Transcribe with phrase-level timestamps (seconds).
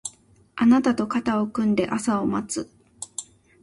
[0.55, 2.67] あなたと肩を組んで朝を待つ